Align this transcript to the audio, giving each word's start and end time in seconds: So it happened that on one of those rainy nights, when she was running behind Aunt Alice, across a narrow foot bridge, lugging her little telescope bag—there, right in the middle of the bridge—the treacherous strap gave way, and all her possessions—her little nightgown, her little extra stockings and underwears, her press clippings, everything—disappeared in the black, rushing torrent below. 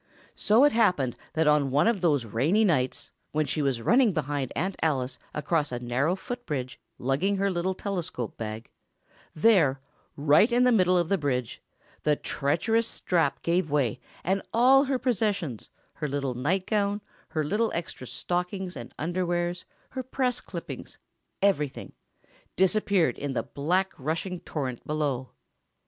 So 0.33 0.63
it 0.63 0.71
happened 0.71 1.15
that 1.33 1.45
on 1.45 1.69
one 1.69 1.85
of 1.87 2.01
those 2.01 2.25
rainy 2.25 2.65
nights, 2.65 3.11
when 3.33 3.45
she 3.45 3.61
was 3.61 3.83
running 3.83 4.13
behind 4.13 4.51
Aunt 4.55 4.75
Alice, 4.81 5.19
across 5.31 5.71
a 5.71 5.77
narrow 5.79 6.15
foot 6.15 6.43
bridge, 6.47 6.79
lugging 6.97 7.37
her 7.37 7.51
little 7.51 7.75
telescope 7.75 8.35
bag—there, 8.35 9.79
right 10.15 10.51
in 10.51 10.63
the 10.63 10.71
middle 10.71 10.97
of 10.97 11.07
the 11.07 11.19
bridge—the 11.19 12.15
treacherous 12.15 12.87
strap 12.87 13.43
gave 13.43 13.69
way, 13.69 13.99
and 14.23 14.41
all 14.51 14.85
her 14.85 14.97
possessions—her 14.97 16.07
little 16.07 16.33
nightgown, 16.33 17.01
her 17.27 17.43
little 17.43 17.69
extra 17.75 18.07
stockings 18.07 18.75
and 18.75 18.95
underwears, 18.97 19.65
her 19.91 20.01
press 20.01 20.41
clippings, 20.41 20.97
everything—disappeared 21.43 23.19
in 23.19 23.33
the 23.33 23.43
black, 23.43 23.93
rushing 23.99 24.39
torrent 24.39 24.83
below. 24.87 25.29